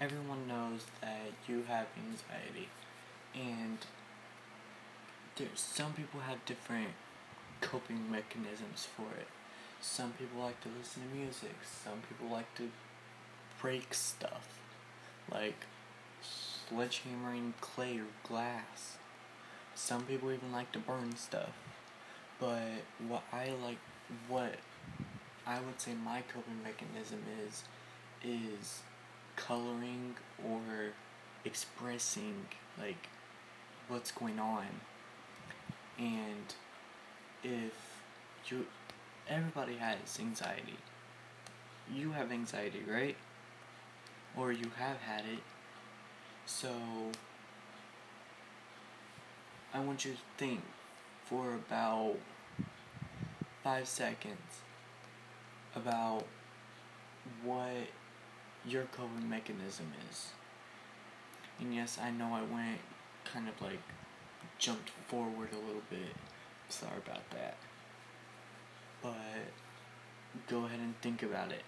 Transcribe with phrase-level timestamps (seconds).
[0.00, 2.68] everyone knows that you have anxiety,
[3.34, 3.78] and
[5.36, 6.90] there's some people have different
[7.60, 9.28] coping mechanisms for it.
[9.80, 11.56] Some people like to listen to music.
[11.84, 12.70] Some people like to
[13.60, 14.58] break stuff,
[15.30, 15.66] like
[16.22, 18.96] sledgehammering clay or glass.
[19.74, 21.52] Some people even like to burn stuff.
[22.40, 23.78] But what I like,
[24.28, 24.56] what
[25.46, 27.64] I would say my coping mechanism is,
[28.24, 28.80] is
[29.36, 30.14] coloring
[30.44, 30.92] or
[31.44, 32.46] expressing
[32.78, 33.08] like
[33.88, 34.66] what's going on.
[35.98, 36.54] And
[37.42, 37.72] if
[38.48, 38.66] you,
[39.28, 40.78] everybody has anxiety.
[41.92, 43.16] You have anxiety, right?
[44.36, 45.40] Or you have had it.
[46.44, 46.70] So,
[49.72, 50.62] I want you to think
[51.24, 52.16] for about
[53.62, 54.60] five seconds
[55.74, 56.24] about
[57.44, 57.88] what
[58.66, 60.28] your coping mechanism is.
[61.60, 62.80] And yes, I know I went
[63.24, 63.80] kind of like
[64.58, 66.14] jumped forward a little bit.
[66.68, 67.56] Sorry about that.
[69.02, 69.14] But
[70.48, 71.62] go ahead and think about it.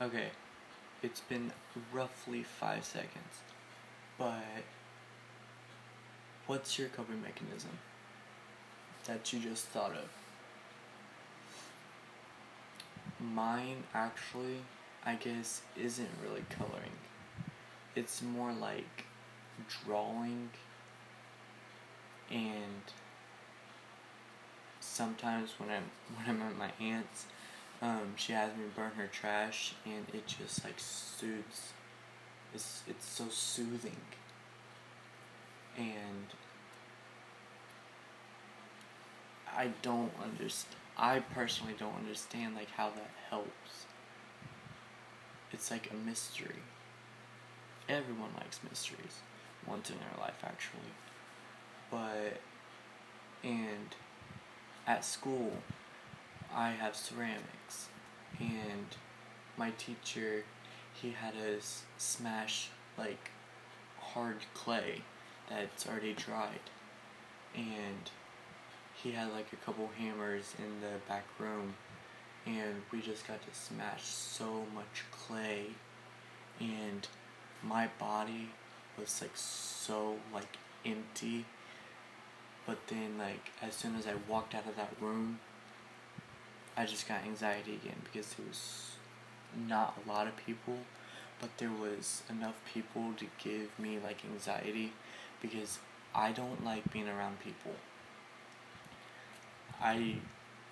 [0.00, 0.30] Okay,
[1.02, 1.52] it's been
[1.92, 3.42] roughly five seconds,
[4.18, 4.42] but
[6.46, 7.70] what's your coping mechanism
[9.06, 10.23] that you just thought of?
[13.32, 14.62] Mine actually,
[15.04, 16.98] I guess, isn't really coloring.
[17.94, 19.06] It's more like
[19.84, 20.50] drawing
[22.30, 22.82] and
[24.80, 27.26] sometimes when I'm when I'm at my aunt's
[27.84, 31.72] um, she has me burn her trash, and it just like soothes.
[32.54, 34.00] It's it's so soothing,
[35.76, 36.26] and
[39.54, 40.83] I don't understand.
[40.96, 43.86] I personally don't understand like how that helps.
[45.52, 46.62] It's like a mystery.
[47.88, 49.20] Everyone likes mysteries
[49.66, 50.94] once in their life, actually.
[51.90, 52.40] But
[53.42, 53.94] and
[54.86, 55.52] at school
[56.54, 57.88] I have ceramics,
[58.38, 58.86] and
[59.56, 60.44] my teacher,
[60.92, 63.30] he had us smash like
[64.00, 65.02] hard clay
[65.48, 66.70] that's already dried,
[67.56, 68.10] and
[69.04, 71.74] he had like a couple hammers in the back room,
[72.46, 75.66] and we just got to smash so much clay,
[76.58, 77.06] and
[77.62, 78.48] my body
[78.98, 81.44] was like so like empty
[82.66, 85.40] but then like as soon as I walked out of that room
[86.76, 88.90] I just got anxiety again because there was
[89.68, 90.78] not a lot of people,
[91.40, 94.92] but there was enough people to give me like anxiety
[95.40, 95.78] because
[96.14, 97.72] I don't like being around people.
[99.80, 100.16] I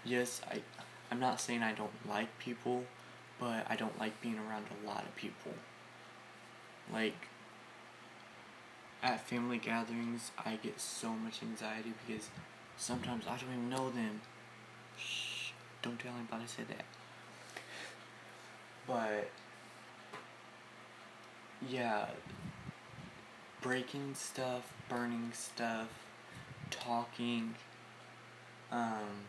[0.04, 0.62] yes, I
[1.10, 2.84] I'm not saying I don't like people,
[3.38, 5.52] but I don't like being around a lot of people.
[6.92, 7.28] Like
[9.02, 12.28] at family gatherings, I get so much anxiety because
[12.76, 14.20] sometimes I don't even know them.
[14.96, 15.32] Shh
[15.82, 16.84] don't tell anybody I said that.
[18.86, 19.30] But
[21.68, 22.06] yeah,
[23.60, 25.88] breaking stuff, burning stuff,
[26.70, 27.54] talking,
[28.72, 29.26] um,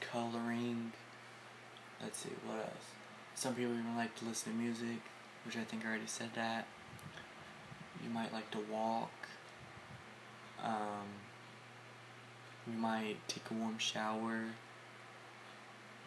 [0.00, 0.92] coloring.
[2.02, 2.92] Let's see, what else?
[3.34, 5.00] Some people even like to listen to music,
[5.46, 6.66] which I think I already said that.
[8.04, 9.10] You might like to walk.
[10.62, 11.08] Um,
[12.70, 14.44] you might take a warm shower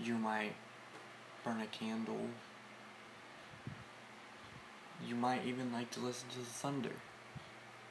[0.04, 0.54] you might
[1.44, 2.28] burn a candle.
[5.06, 6.96] You might even like to listen to the thunder.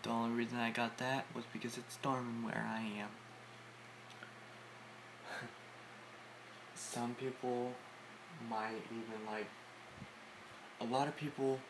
[0.02, 3.08] The only reason I got that was because it's storming where I am.
[6.90, 7.72] Some people
[8.48, 9.46] might even like.
[10.80, 11.60] A lot of people.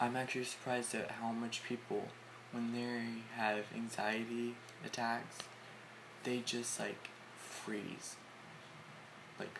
[0.00, 2.08] I'm actually surprised at how much people,
[2.50, 5.38] when they have anxiety attacks,
[6.24, 8.16] they just like freeze
[9.38, 9.58] like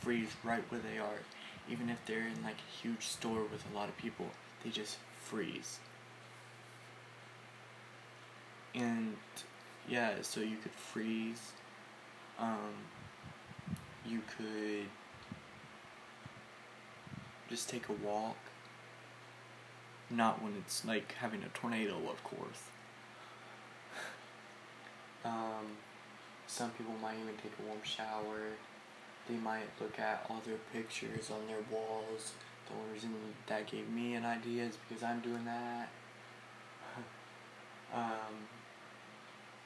[0.00, 1.20] freeze right where they are.
[1.70, 4.26] Even if they're in like a huge store with a lot of people,
[4.62, 5.78] they just freeze.
[8.74, 9.16] And
[9.88, 11.52] yeah, so you could freeze.
[12.38, 12.74] Um,
[14.06, 14.86] you could
[17.48, 18.36] just take a walk.
[20.10, 22.68] Not when it's like having a tornado, of course.
[25.24, 25.78] um,
[26.46, 28.52] some people might even take a warm shower
[29.28, 32.32] they might look at all their pictures on their walls.
[32.66, 33.14] The only reason
[33.46, 35.88] that gave me an idea is because I'm doing that.
[37.94, 38.48] um,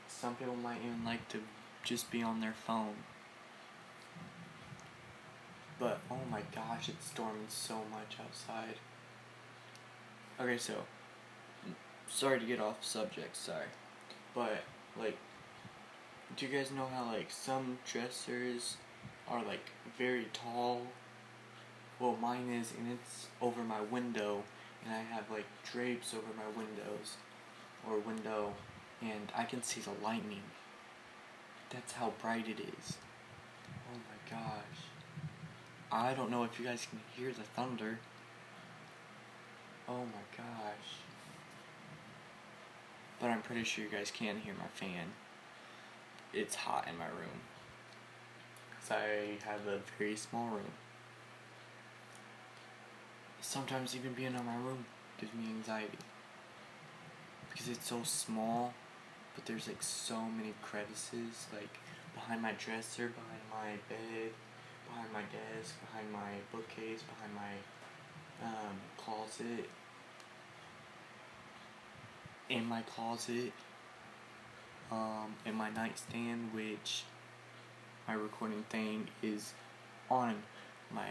[0.06, 1.40] some people might even like to
[1.82, 2.94] just be on their phone.
[5.78, 8.76] But oh my gosh, it's storming so much outside.
[10.40, 10.74] Okay, so
[12.08, 13.66] sorry to get off subject, sorry.
[14.34, 14.62] But
[14.98, 15.16] like
[16.36, 18.76] do you guys know how like some dressers
[19.28, 20.82] are like very tall?
[21.98, 24.42] Well, mine is and it's over my window
[24.84, 27.16] and I have like drapes over my windows
[27.88, 28.52] or window
[29.00, 30.42] and I can see the lightning.
[31.70, 32.98] That's how bright it is.
[33.92, 34.97] Oh my gosh.
[35.90, 37.98] I don't know if you guys can hear the thunder.
[39.88, 41.00] Oh my gosh.
[43.18, 45.12] But I'm pretty sure you guys can hear my fan.
[46.34, 47.40] It's hot in my room.
[48.70, 50.72] Because I have a very small room.
[53.40, 54.84] Sometimes even being in my room
[55.18, 55.98] gives me anxiety.
[57.50, 58.74] Because it's so small,
[59.34, 61.78] but there's like so many crevices, like
[62.14, 64.32] behind my dresser, behind my bed,
[64.88, 69.68] behind my desk, behind my bookcase, behind my um, closet,
[72.48, 73.52] in my closet,
[74.90, 77.04] um, in my nightstand, which
[78.06, 79.52] my recording thing is
[80.10, 80.36] on
[80.90, 81.10] my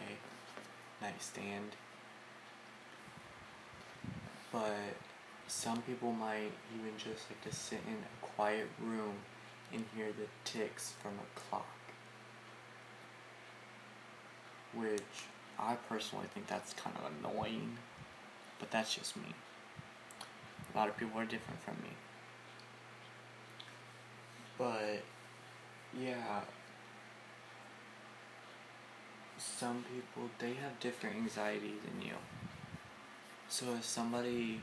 [1.02, 1.76] nightstand.
[4.52, 4.74] But
[5.48, 9.16] some people might even just like to sit in a quiet room
[9.74, 11.66] and hear the ticks from a clock.
[14.78, 15.02] Which
[15.60, 17.78] I personally think that's kind of annoying,
[18.60, 19.34] but that's just me.
[20.74, 21.90] A lot of people are different from me.
[24.58, 25.04] But,
[26.00, 26.42] yeah.
[29.38, 32.16] Some people, they have different anxiety than you.
[33.50, 34.62] So if somebody,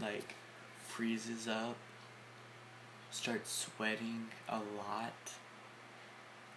[0.00, 0.34] like,
[0.86, 1.76] freezes up,
[3.10, 5.32] starts sweating a lot,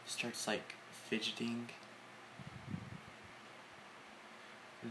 [0.06, 0.76] starts, like,
[1.10, 1.70] fidgeting,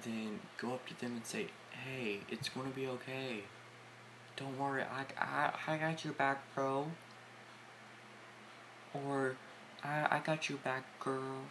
[0.02, 3.44] then go up to them and say, hey, it's gonna be okay.
[4.36, 6.86] Don't worry, I, I, I got your back, bro.
[8.94, 9.36] Or,
[9.84, 11.42] I, I got your back, girl.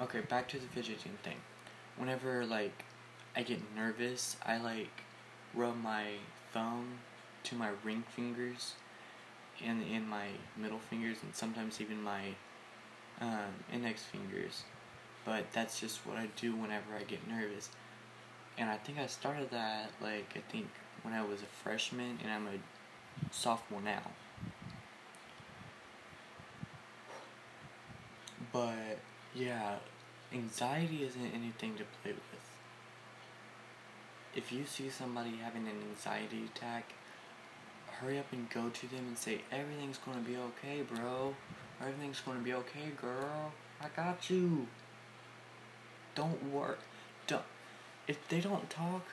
[0.00, 1.38] Okay, back to the fidgeting thing.
[1.96, 2.84] Whenever, like,
[3.34, 5.02] I get nervous, I, like,
[5.54, 6.14] rub my
[6.52, 6.98] thumb
[7.44, 8.74] to my ring fingers
[9.64, 12.34] and in my middle fingers and sometimes even my
[13.20, 14.62] um, index fingers.
[15.24, 17.70] But that's just what I do whenever I get nervous
[18.58, 20.66] and I think I started that like I think
[21.02, 22.58] when I was a freshman and I'm a
[23.32, 24.02] sophomore now.
[28.52, 28.98] But
[29.34, 29.76] yeah,
[30.32, 32.22] anxiety isn't anything to play with.
[34.34, 36.92] If you see somebody having an anxiety attack,
[37.86, 41.34] hurry up and go to them and say, Everything's gonna be okay, bro.
[41.80, 43.52] Everything's gonna be okay, girl.
[43.80, 44.66] I got you.
[46.14, 46.76] Don't worry.
[47.26, 47.44] Don't
[48.08, 49.04] if they don't talk,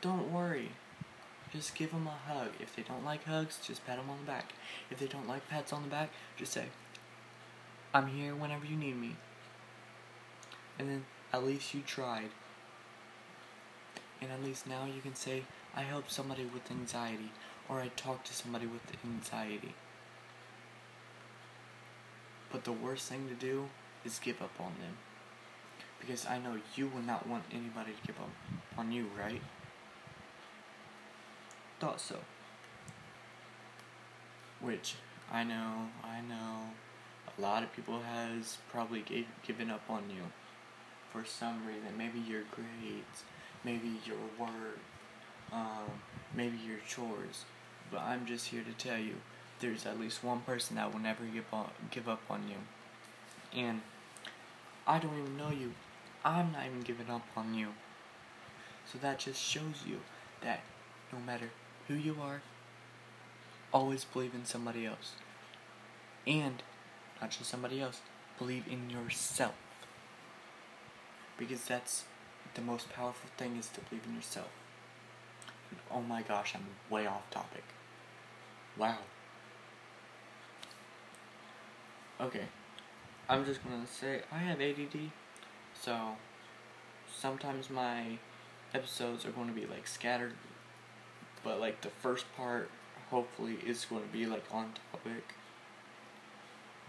[0.00, 0.70] don't worry.
[1.52, 2.48] Just give them a hug.
[2.58, 4.54] If they don't like hugs, just pat them on the back.
[4.90, 6.64] If they don't like pats on the back, just say,
[7.92, 9.16] I'm here whenever you need me.
[10.78, 12.30] And then at least you tried.
[14.22, 15.42] And at least now you can say,
[15.76, 17.32] I helped somebody with anxiety,
[17.68, 19.74] or I talked to somebody with anxiety.
[22.52, 23.70] But the worst thing to do
[24.04, 24.98] is give up on them.
[25.98, 28.30] Because I know you would not want anybody to give up
[28.76, 29.40] on you, right?
[31.80, 32.18] Thought so.
[34.60, 34.96] Which,
[35.32, 36.70] I know, I know,
[37.36, 40.22] a lot of people has probably gave, given up on you
[41.10, 41.96] for some reason.
[41.96, 43.24] Maybe your grades,
[43.64, 44.78] maybe your work,
[45.52, 45.90] um,
[46.34, 47.44] maybe your chores.
[47.90, 49.14] But I'm just here to tell you,
[49.62, 52.56] there's at least one person that will never give, on, give up on you.
[53.58, 53.80] And
[54.86, 55.72] I don't even know you,
[56.24, 57.68] I'm not even giving up on you.
[58.92, 60.00] So that just shows you
[60.42, 60.60] that
[61.12, 61.50] no matter
[61.88, 62.42] who you are,
[63.72, 65.12] always believe in somebody else.
[66.26, 66.62] And
[67.20, 68.00] not just somebody else,
[68.38, 69.54] believe in yourself.
[71.38, 72.04] Because that's
[72.54, 74.50] the most powerful thing is to believe in yourself.
[75.70, 77.64] And oh my gosh, I'm way off topic.
[78.76, 78.98] Wow.
[82.22, 82.44] Okay.
[83.28, 85.10] I'm just gonna say I have ADD.
[85.74, 86.16] So
[87.12, 88.18] sometimes my
[88.72, 90.34] episodes are going to be like scattered,
[91.42, 92.70] but like the first part
[93.10, 95.34] hopefully is going to be like on topic.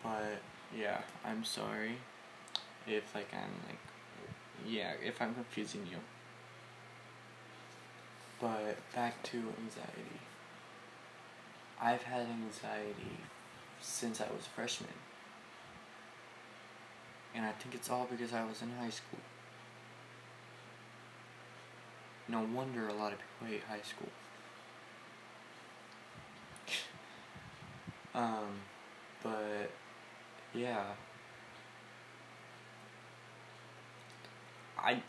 [0.03, 0.41] But
[0.77, 1.97] yeah, I'm sorry
[2.85, 3.79] if like I'm like
[4.67, 5.97] yeah, if I'm confusing you.
[8.39, 10.19] But back to anxiety.
[11.81, 13.17] I've had anxiety
[13.81, 14.93] since I was a freshman.
[17.35, 19.19] And I think it's all because I was in high school.
[22.27, 24.09] No wonder a lot of people hate high school.
[28.15, 28.61] um,
[29.21, 29.71] but
[30.53, 30.83] yeah.
[34.77, 35.01] I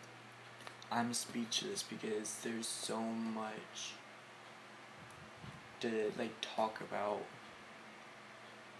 [0.90, 3.94] I'm speechless because there's so much
[5.80, 7.22] to like talk about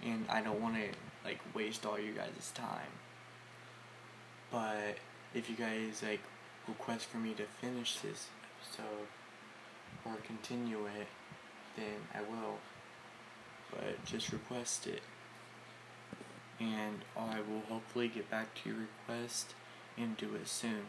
[0.03, 0.89] and I don't want to
[1.25, 2.93] like waste all you guys' time.
[4.51, 4.99] But
[5.35, 6.21] if you guys like
[6.69, 9.09] request for me to finish this episode
[10.05, 11.09] or continue it,
[11.77, 12.59] then I will.
[13.71, 15.03] But just request it.
[16.61, 19.55] And I will hopefully get back to your request
[19.99, 20.85] and do it soon.